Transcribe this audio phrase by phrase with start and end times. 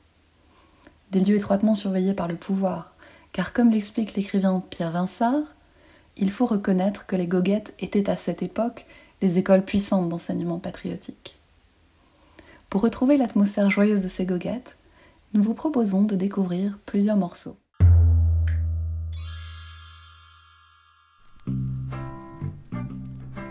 [1.11, 2.95] Des lieux étroitement surveillés par le pouvoir,
[3.33, 5.53] car comme l'explique l'écrivain Pierre Vinsart,
[6.17, 8.87] il faut reconnaître que les goguettes étaient à cette époque
[9.21, 11.39] des écoles puissantes d'enseignement patriotique.
[12.71, 14.77] Pour retrouver l'atmosphère joyeuse de ces goguettes,
[15.33, 17.57] nous vous proposons de découvrir plusieurs morceaux.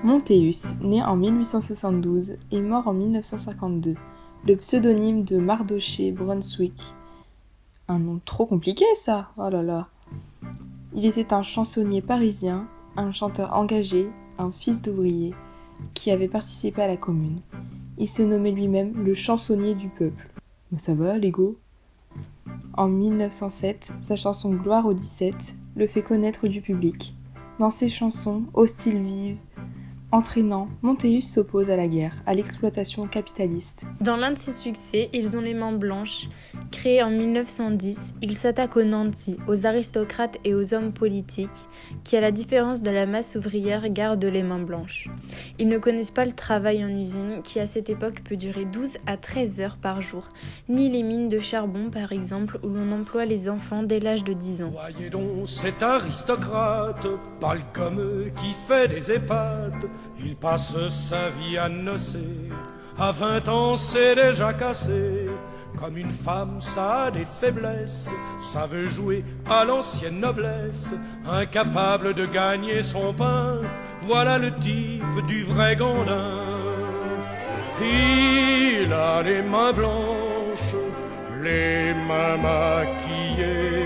[0.02, 3.95] Montéus, né en 1872 et mort en 1952,
[4.46, 6.95] le pseudonyme de Mardoché Brunswick.
[7.89, 9.89] Un nom trop compliqué ça, oh là là.
[10.95, 15.34] Il était un chansonnier parisien, un chanteur engagé, un fils d'ouvrier,
[15.92, 17.40] qui avait participé à la commune.
[18.00, 20.30] Il se nommait lui-même le chansonnier du peuple.
[20.78, 21.58] Ça va, l'ego?
[22.72, 25.34] En 1907, sa chanson Gloire au 17
[25.77, 27.14] le fait connaître du public.
[27.58, 29.36] Dans ses chansons, au style vive,
[30.12, 33.86] Entraînant, Montéus s'oppose à la guerre, à l'exploitation capitaliste.
[34.00, 36.28] Dans l'un de ses succès, Ils ont les mains blanches,
[36.72, 41.48] créé en 1910, il s'attaque aux nantis, aux aristocrates et aux hommes politiques,
[42.02, 45.08] qui, à la différence de la masse ouvrière, gardent les mains blanches.
[45.60, 48.96] Ils ne connaissent pas le travail en usine, qui à cette époque peut durer 12
[49.06, 50.28] à 13 heures par jour,
[50.68, 54.32] ni les mines de charbon, par exemple, où l'on emploie les enfants dès l'âge de
[54.32, 54.72] 10 ans.
[54.72, 57.06] Voyez donc cet aristocrate,
[57.40, 59.86] pâle comme eux, qui fait des épates
[60.24, 62.48] il passe sa vie à nocer.
[62.98, 65.27] À vingt ans, c'est déjà cassé.
[65.78, 68.08] Comme une femme, ça a des faiblesses.
[68.52, 70.90] Ça veut jouer à l'ancienne noblesse.
[71.24, 73.60] Incapable de gagner son pain.
[74.02, 76.44] Voilà le type du vrai gandin.
[77.80, 80.74] Il a les mains blanches,
[81.40, 83.80] les mains maquillées.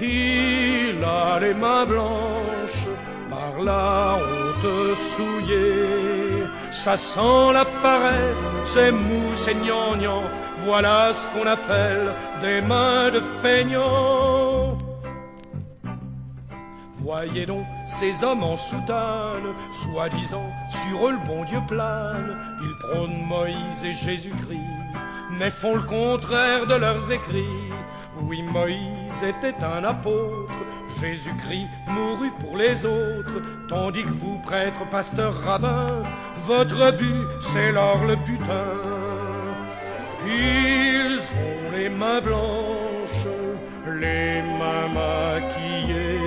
[0.00, 2.86] Il a les mains blanches
[3.28, 4.18] par la
[4.94, 6.44] souillée.
[6.70, 10.22] Ça sent la paresse, c'est mou, c'est gnangnan.
[10.64, 14.76] Voilà ce qu'on appelle des mains de feignant.
[17.00, 22.36] Voyez donc ces hommes en soutane, soi-disant sur eux le bon Dieu plane.
[22.60, 24.58] Ils prônent Moïse et Jésus-Christ,
[25.38, 27.72] mais font le contraire de leurs écrits.
[28.28, 30.52] Oui, Moïse était un apôtre,
[31.00, 33.40] Jésus-Christ mourut pour les autres,
[33.70, 36.02] tandis que vous, prêtres, pasteurs, rabbins,
[36.46, 38.82] votre but, c'est l'or le butin.
[40.26, 43.26] Ils ont les mains blanches,
[43.86, 46.20] les mains maquillées.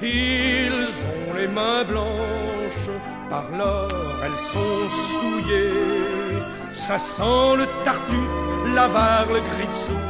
[0.00, 2.88] Ils ont les mains blanches,
[3.28, 3.90] par l'or
[4.24, 6.40] elles sont souillées.
[6.72, 10.09] Ça sent le tartuffe, l'avare, le gripsou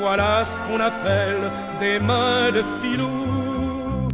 [0.00, 4.08] voilà ce qu'on appelle des mains de filou.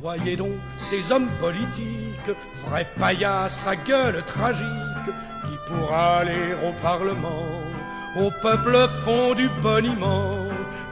[0.00, 2.36] Voyez donc ces hommes politiques,
[2.66, 5.08] vrais paillasses à gueule tragique,
[5.44, 7.46] qui pour aller au Parlement,
[8.20, 10.32] au peuple font du boniment.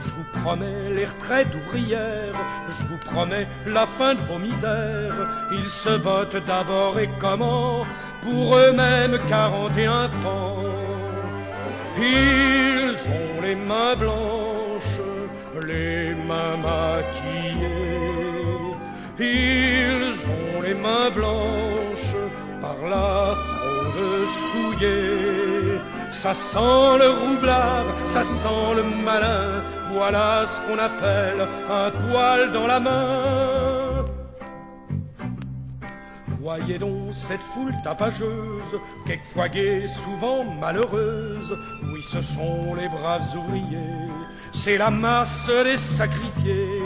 [0.03, 2.39] Je vous promets les retraites ouvrières,
[2.69, 5.27] je vous promets la fin de vos misères.
[5.51, 7.85] Ils se votent d'abord et comment?
[8.23, 10.80] Pour eux-mêmes 41 francs.
[11.97, 15.01] Ils ont les mains blanches,
[15.65, 17.91] les mains maquillées.
[20.81, 22.13] main blanche
[22.59, 25.79] par la fraude souillée.
[26.11, 31.47] Ça sent le roublard, ça sent le malin, voilà ce qu'on appelle
[31.81, 33.70] un poil dans la main.
[36.41, 41.55] Voyez donc cette foule tapageuse, quelquefois gaie, souvent malheureuse.
[41.83, 44.09] Oui, ce sont les braves ouvriers,
[44.51, 46.81] c'est la masse des sacrifiés.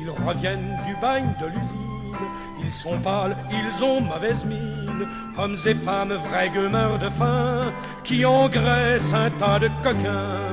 [0.00, 2.26] Ils reviennent du bagne de l'usine,
[2.64, 5.08] ils sont pâles, ils ont mauvaise mine.
[5.36, 7.72] Hommes et femmes, vrais gueumeurs de faim,
[8.04, 10.46] qui engraissent un tas de coquins.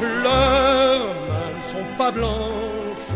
[0.00, 3.12] Leurs mains ne sont pas blanches,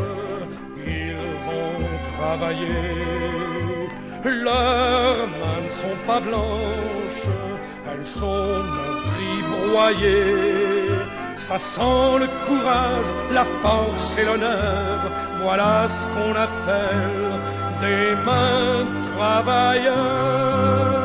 [0.86, 3.37] ils ont travaillé.
[4.24, 7.28] Leurs mains ne sont pas blanches,
[7.90, 10.88] elles sont meurtries, broyées.
[11.36, 14.98] Ça sent le courage, la force et l'honneur.
[15.40, 17.40] Voilà ce qu'on appelle
[17.80, 20.98] des mains travailleurs.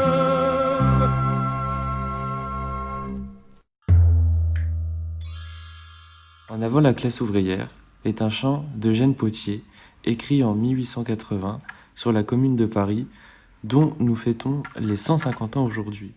[6.50, 7.70] En avant la classe ouvrière
[8.06, 9.64] est un chant d'Eugène Potier,
[10.04, 11.62] écrit en 1880
[11.96, 13.08] sur la commune de Paris,
[13.64, 16.12] dont nous fêtons les 150 ans aujourd'hui.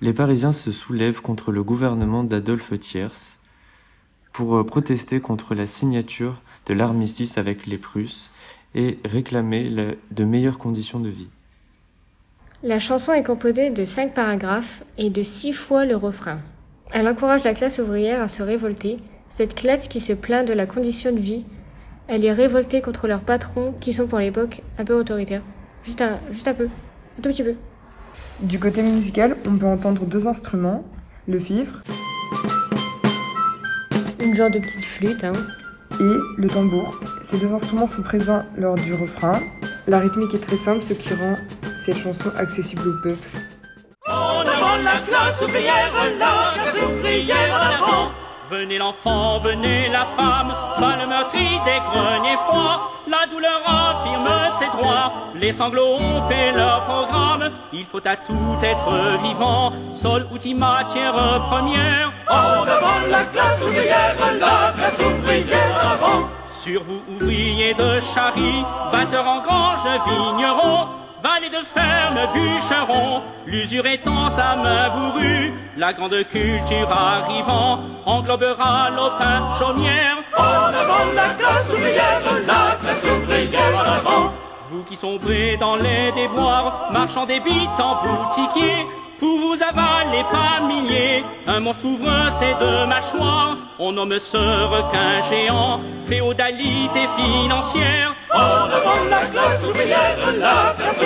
[0.00, 3.38] Les Parisiens se soulèvent contre le gouvernement d'Adolphe Thiers
[4.32, 8.30] pour euh, protester contre la signature de l'armistice avec les Prusses
[8.74, 11.28] et réclamer de meilleures conditions de vie.
[12.62, 16.40] La chanson est composée de cinq paragraphes et de six fois le refrain.
[16.90, 18.98] Elle encourage la classe ouvrière à se révolter,
[19.28, 21.44] cette classe qui se plaint de la condition de vie.
[22.06, 25.40] Elle est révoltée contre leurs patrons qui sont pour l'époque un peu autoritaires.
[25.84, 26.68] Juste un, juste un peu.
[27.18, 27.54] Un tout petit peu.
[28.40, 30.84] Du côté musical, on peut entendre deux instruments,
[31.26, 31.82] le fifre
[34.20, 35.32] Une genre de petite flûte, hein.
[35.92, 37.00] et le tambour.
[37.22, 39.40] Ces deux instruments sont présents lors du refrain.
[39.86, 41.36] La rythmique est très simple, ce qui rend
[41.78, 43.28] cette chanson accessible au peuple.
[44.06, 48.03] En avant la classe ouvrière, la classe ouvrière en avant.
[48.50, 52.90] Venez l'enfant, venez la femme, pas le meurtri des greniers froids.
[53.08, 57.50] La douleur affirme ses droits, les sanglots ont fait leur programme.
[57.72, 61.14] Il faut à tout être vivant, sol, outil, matière
[61.48, 62.12] première.
[62.28, 66.28] En avant la classe ouvrière, la classe ouvrière avant.
[66.46, 70.88] Sur vous, ouvriers de charrie, batteurs en grange, vignerons,
[71.24, 79.50] valets de ferme, bûcherons, l'usure étant sa main bourrue, la grande culture arrivant, englobera l'opin
[79.58, 80.18] chaumière.
[80.36, 84.34] En avant la classe ouvrière, la classe ouvrière en avant.
[84.70, 88.86] Vous qui sombrez dans les déboires, marchand des bites en boutiquier,
[89.18, 95.22] pour vous avaler par milliers, un monstre ouvre ses deux mâchoires, on nomme ce requin
[95.30, 98.14] géant, féodalité financière.
[98.32, 101.03] En avant la classe ouvrière, la classe.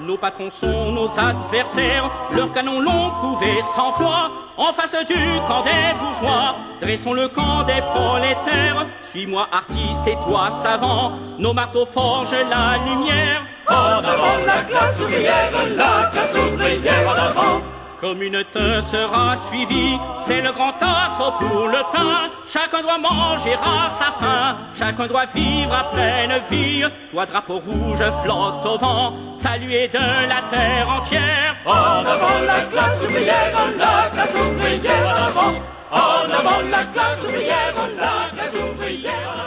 [0.00, 4.30] Nos patrons sont nos adversaires, leurs canons l'ont prouvé cent fois.
[4.56, 8.86] En face du camp des bourgeois, dressons le camp des prolétaires.
[9.02, 13.42] Suis-moi artiste et toi savant, nos marteaux forgent la lumière.
[13.68, 17.81] En avant la classe ouvrière, la classe ouvrière en avant.
[18.02, 22.32] Comme une te sera suivie, c'est le grand assaut pour le pain.
[22.48, 26.84] Chacun doit manger à sa faim, chacun doit vivre à pleine vie.
[27.12, 31.54] Toi, drapeau rouge, flotte au vent, salué de la terre entière.
[31.64, 35.54] En avant la classe ouvrière, la classe ouvrière en avant.
[35.92, 39.41] En avant la classe ouvrière, la classe ouvrière en avant.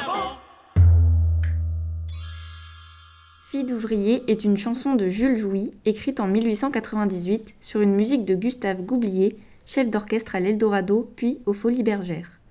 [3.56, 8.36] Fille d'ouvrier est une chanson de Jules Jouy, écrite en 1898 sur une musique de
[8.36, 12.42] Gustave Goublier, chef d'orchestre à l'Eldorado puis aux Folies Bergères.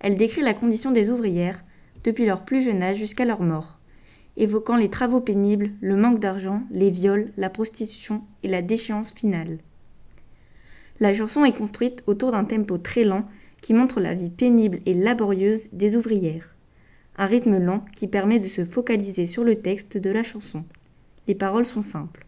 [0.00, 1.62] Elle décrit la condition des ouvrières,
[2.02, 3.78] depuis leur plus jeune âge jusqu'à leur mort,
[4.36, 9.58] évoquant les travaux pénibles, le manque d'argent, les viols, la prostitution et la déchéance finale.
[10.98, 13.28] La chanson est construite autour d'un tempo très lent
[13.60, 16.56] qui montre la vie pénible et laborieuse des ouvrières
[17.18, 20.64] un rythme lent qui permet de se focaliser sur le texte de la chanson.
[21.26, 22.24] Les paroles sont simples.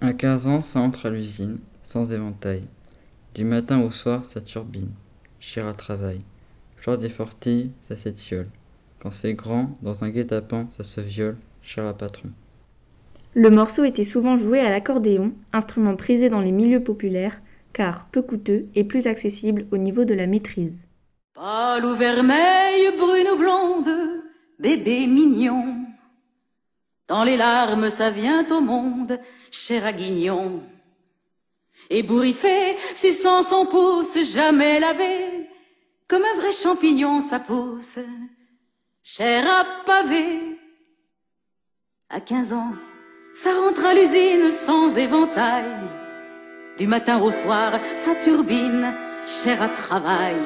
[0.00, 2.60] À 15 ans, ça entre à l'usine, sans éventail.
[3.34, 4.90] Du matin au soir, ça turbine.
[5.40, 6.20] Cher à travail.
[6.80, 8.46] Jour des fortilles, ça s'étiole.
[9.00, 11.36] Quand c'est grand, dans un guet-apens, ça se viole.
[11.60, 12.30] Cher à patron.
[13.34, 17.40] Le morceau était souvent joué à l'accordéon, instrument prisé dans les milieux populaires,
[17.72, 20.88] car peu coûteux et plus accessible au niveau de la maîtrise.
[21.34, 24.17] Pâle ou vermeille, brune ou blonde,
[24.58, 25.86] bébé mignon.
[27.06, 29.18] Dans les larmes, ça vient au monde,
[29.50, 30.62] cher à guignon.
[31.90, 35.48] Ébouriffé, suçant son pouce, jamais lavé,
[36.06, 37.98] comme un vrai champignon, ça pousse,
[39.02, 40.58] cher à pavé.
[42.10, 42.72] À 15 ans,
[43.34, 45.70] ça rentre à l'usine sans éventail.
[46.76, 48.92] Du matin au soir, sa turbine,
[49.26, 50.36] chère à travail.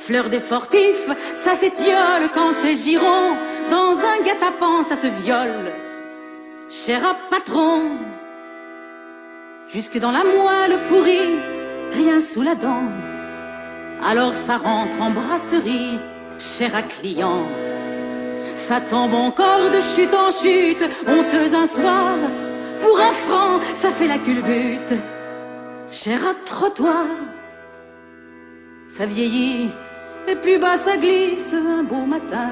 [0.00, 3.36] Fleur des fortifs, ça s'étiole quand c'est giron.
[3.70, 5.70] Dans un guet-apens, ça se viole.
[6.70, 7.82] Cher à patron,
[9.68, 11.36] jusque dans la moelle pourrie,
[11.92, 12.88] rien sous la dent.
[14.08, 15.98] Alors ça rentre en brasserie,
[16.38, 17.46] cher à client.
[18.54, 22.14] Ça tombe encore de chute en chute, honteuse un soir.
[22.80, 24.94] Pour un franc, ça fait la culbute,
[25.92, 27.06] cher à trottoir.
[28.88, 29.70] Ça vieillit,
[30.28, 32.50] et plus bas ça glisse un beau matin.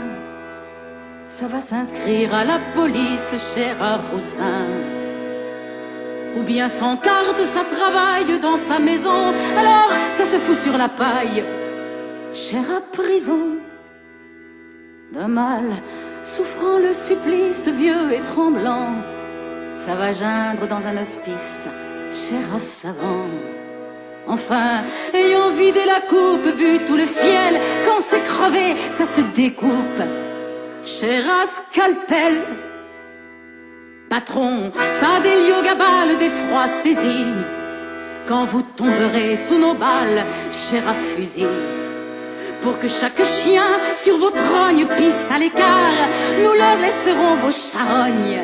[1.28, 4.66] Ça va s'inscrire à la police, cher à Roussin.
[6.36, 9.34] Ou bien sans carte, ça travaille dans sa maison.
[9.58, 11.44] Alors, ça se fout sur la paille,
[12.32, 13.58] cher à prison.
[15.12, 15.64] D'un mal,
[16.22, 18.88] souffrant le supplice, vieux et tremblant.
[19.76, 21.66] Ça va geindre dans un hospice,
[22.12, 23.26] cher à savant.
[24.28, 24.82] Enfin,
[25.14, 30.02] ayant vidé la coupe, vu tout le fiel, quand c'est crevé, ça se découpe.
[30.84, 32.34] Cher scalpel,
[34.10, 34.70] patron,
[35.00, 37.24] pas d'héliogabale, d'effroi saisi.
[38.26, 40.94] Quand vous tomberez sous nos balles, cher à.
[42.60, 46.02] Pour que chaque chien sur vos trognes pisse à l'écart,
[46.42, 48.42] nous leur laisserons vos charognes,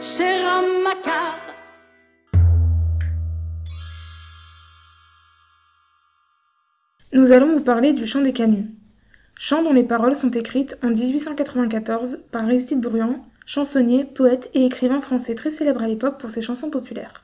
[0.00, 1.51] cher Macar.
[7.14, 8.70] Nous allons vous parler du chant des canuts.
[9.38, 15.02] Chant dont les paroles sont écrites en 1894 par Aristide Bruand, chansonnier, poète et écrivain
[15.02, 17.22] français très célèbre à l'époque pour ses chansons populaires.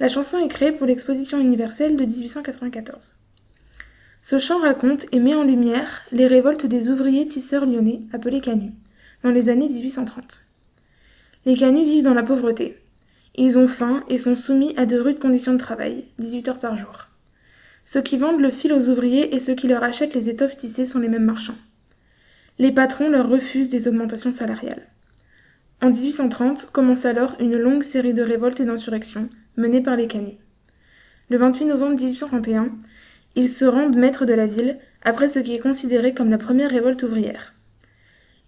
[0.00, 3.16] La chanson est créée pour l'exposition universelle de 1894.
[4.20, 8.74] Ce chant raconte et met en lumière les révoltes des ouvriers tisseurs lyonnais, appelés canuts,
[9.22, 10.42] dans les années 1830.
[11.46, 12.78] Les canuts vivent dans la pauvreté.
[13.34, 16.76] Ils ont faim et sont soumis à de rudes conditions de travail, 18 heures par
[16.76, 17.08] jour.
[17.84, 20.86] Ceux qui vendent le fil aux ouvriers et ceux qui leur achètent les étoffes tissées
[20.86, 21.58] sont les mêmes marchands.
[22.58, 24.86] Les patrons leur refusent des augmentations salariales.
[25.82, 30.38] En 1830 commence alors une longue série de révoltes et d'insurrections menées par les canuts.
[31.28, 32.70] Le 28 novembre 1831,
[33.36, 36.70] ils se rendent maîtres de la ville après ce qui est considéré comme la première
[36.70, 37.54] révolte ouvrière.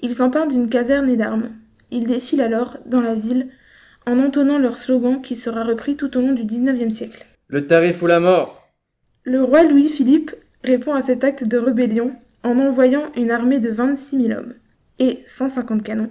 [0.01, 1.51] Ils s'emparent d'une caserne et d'armes.
[1.91, 3.49] Ils défilent alors dans la ville
[4.07, 7.27] en entonnant leur slogan qui sera repris tout au long du XIXe siècle.
[7.49, 8.66] Le tarif ou la mort?
[9.27, 12.15] Le roi Louis-Philippe répond à cet acte de rébellion
[12.45, 14.55] en envoyant une armée de 26 000 hommes
[15.01, 16.11] et 150 canons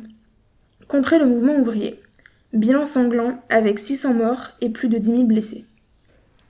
[0.89, 2.01] contre le mouvement ouvrier.
[2.51, 5.63] Bilan sanglant avec 600 morts et plus de 10 000 blessés.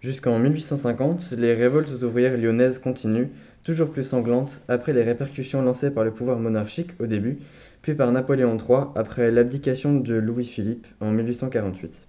[0.02, 3.30] Jusqu'en 1850, les révoltes ouvrières lyonnaises continuent,
[3.64, 7.38] toujours plus sanglantes, après les répercussions lancées par le pouvoir monarchique au début,
[7.84, 12.08] puis par Napoléon III après l'abdication de Louis-Philippe en 1848.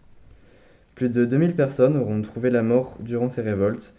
[0.94, 3.94] Plus de 2000 personnes auront trouvé la mort durant ces révoltes,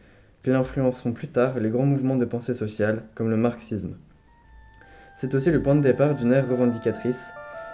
[0.47, 3.97] qui influenceront plus tard les grands mouvements de pensée sociale, comme le marxisme.
[5.17, 7.33] C'est aussi le point de départ d'une ère revendicatrice,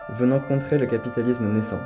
[0.10, 1.77] venant contrer le capitalisme naissant.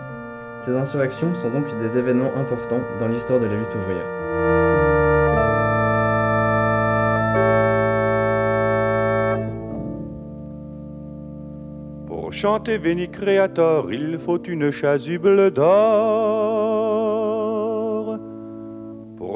[0.62, 4.06] Ces insurrections sont donc des événements importants dans l'histoire de la lutte ouvrière.
[12.08, 16.57] Pour chanter Veni Creator, il faut une chasuble d'or.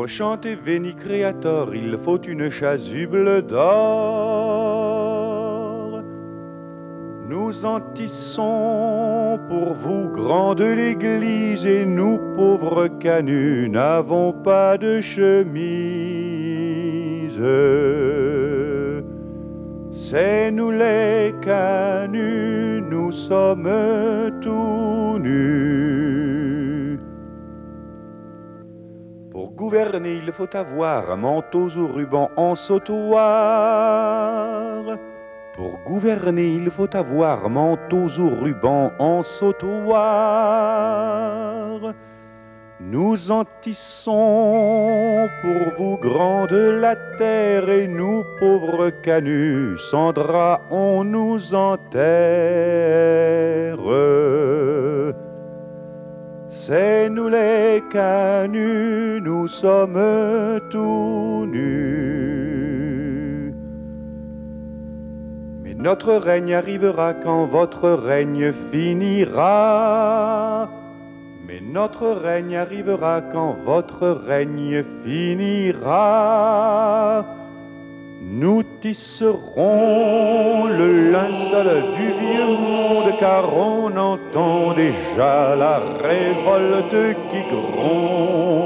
[0.01, 3.61] Pour chanter Veni Creator, il faut une chasuble d'or.
[7.29, 15.29] Nous en tissons pour vous, grande l'église, et nous, pauvres canuts, n'avons pas de chemise.
[19.91, 23.69] C'est nous les canuts, nous sommes
[24.41, 26.40] tout nus.
[29.61, 33.21] Gouverner, il faut avoir manteaux ou rubans en sautoir.
[35.55, 39.93] Pour gouverner, il faut avoir manteaux ou rubans en sautoir.
[42.79, 50.11] Nous en tissons pour vous, grands de la terre, et nous, pauvres canuts, sans
[50.71, 52.81] on nous enterre.
[56.63, 63.55] C'est nous les canuts, nous sommes tout nus.
[65.63, 70.69] Mais notre règne arrivera quand votre règne finira.
[71.47, 76.05] Mais notre règne arrivera quand votre règne finira.
[78.31, 88.61] Nous tisserons le linceul du vieux monde car on entend déjà la révolte qui gronde.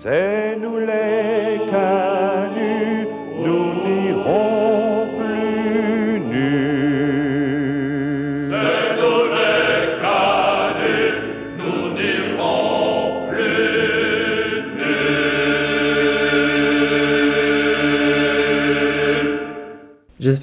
[0.00, 1.51] C'est nous les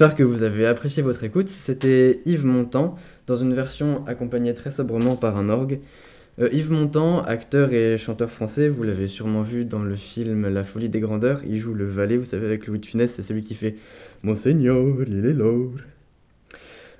[0.00, 1.50] J'espère que vous avez apprécié votre écoute.
[1.50, 5.78] C'était Yves Montand, dans une version accompagnée très sobrement par un orgue.
[6.40, 10.64] Euh, Yves Montand, acteur et chanteur français, vous l'avez sûrement vu dans le film La
[10.64, 11.42] folie des grandeurs.
[11.46, 13.74] Il joue le valet, vous savez, avec Louis de Funès, c'est celui qui fait
[14.22, 15.68] Monseigneur, il est l'or.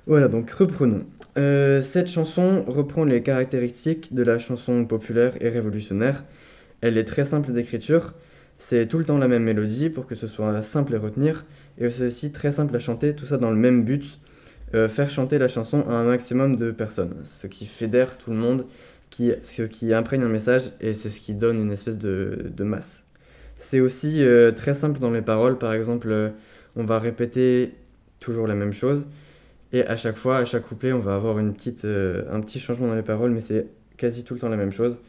[0.05, 1.01] Voilà, donc reprenons.
[1.39, 6.23] Euh, cette chanson reprend les caractéristiques de la chanson populaire et révolutionnaire.
[6.81, 8.13] Elle est très simple d'écriture,
[8.61, 11.45] c'est tout le temps la même mélodie pour que ce soit simple à retenir,
[11.79, 14.19] et c'est aussi très simple à chanter, tout ça dans le même but,
[14.75, 18.37] euh, faire chanter la chanson à un maximum de personnes, ce qui fédère tout le
[18.37, 18.67] monde,
[19.09, 22.63] qui, ce qui imprègne un message, et c'est ce qui donne une espèce de, de
[22.63, 23.03] masse.
[23.57, 26.29] C'est aussi euh, très simple dans les paroles, par exemple, euh,
[26.75, 27.73] on va répéter
[28.19, 29.07] toujours la même chose,
[29.73, 32.87] et à chaque fois, à chaque couplet, on va avoir une petite, un petit changement
[32.87, 33.65] dans les paroles, mais c'est
[33.97, 34.99] quasi tout le temps la même chose.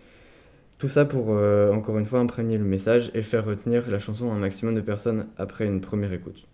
[0.78, 4.30] Tout ça pour, euh, encore une fois, imprégner le message et faire retenir la chanson
[4.30, 6.46] à un maximum de personnes après une première écoute.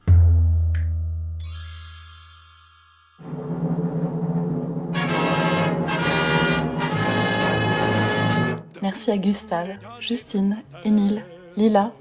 [8.83, 9.71] Merci à Gustave,
[10.01, 11.23] Justine, Émile,
[11.57, 11.93] Lila,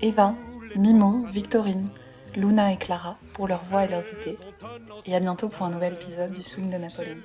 [0.00, 0.34] Eva,
[0.76, 1.88] Mimo, Victorine,
[2.36, 4.38] Luna et Clara pour leur voix et leurs idées.
[5.06, 7.16] Et à bientôt pour un nouvel épisode du Swing de Napoléon.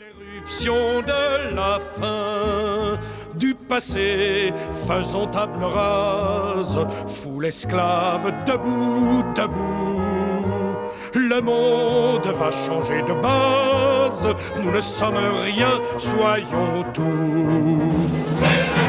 [1.06, 3.00] De la fin
[3.36, 4.54] du passé,
[4.88, 10.76] faisons table rase, foule esclave debout, debout.
[11.14, 14.28] Le monde va changer de base,
[14.64, 18.89] nous ne sommes rien, soyons tout.